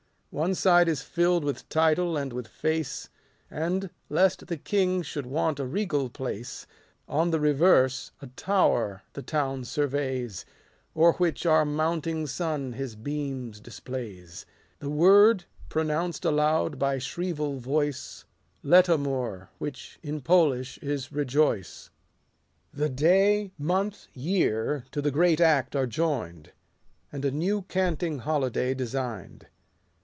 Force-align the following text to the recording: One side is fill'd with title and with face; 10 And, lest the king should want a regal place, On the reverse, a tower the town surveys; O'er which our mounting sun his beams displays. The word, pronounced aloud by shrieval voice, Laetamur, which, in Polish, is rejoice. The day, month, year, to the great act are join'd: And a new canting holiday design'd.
One 0.33 0.55
side 0.55 0.87
is 0.87 1.01
fill'd 1.01 1.43
with 1.43 1.67
title 1.67 2.15
and 2.15 2.31
with 2.31 2.47
face; 2.47 3.09
10 3.49 3.61
And, 3.61 3.89
lest 4.07 4.47
the 4.47 4.55
king 4.55 5.01
should 5.01 5.25
want 5.25 5.59
a 5.59 5.65
regal 5.65 6.09
place, 6.09 6.65
On 7.09 7.31
the 7.31 7.39
reverse, 7.41 8.13
a 8.21 8.27
tower 8.27 9.01
the 9.11 9.21
town 9.23 9.65
surveys; 9.65 10.45
O'er 10.95 11.11
which 11.15 11.45
our 11.45 11.65
mounting 11.65 12.27
sun 12.27 12.71
his 12.71 12.95
beams 12.95 13.59
displays. 13.59 14.45
The 14.79 14.89
word, 14.89 15.43
pronounced 15.67 16.23
aloud 16.23 16.79
by 16.79 16.97
shrieval 16.97 17.59
voice, 17.59 18.23
Laetamur, 18.63 19.49
which, 19.57 19.99
in 20.01 20.21
Polish, 20.21 20.77
is 20.77 21.11
rejoice. 21.11 21.89
The 22.73 22.87
day, 22.87 23.51
month, 23.57 24.07
year, 24.13 24.85
to 24.93 25.01
the 25.01 25.11
great 25.11 25.41
act 25.41 25.75
are 25.75 25.85
join'd: 25.85 26.53
And 27.11 27.25
a 27.25 27.31
new 27.31 27.63
canting 27.63 28.19
holiday 28.19 28.73
design'd. 28.73 29.47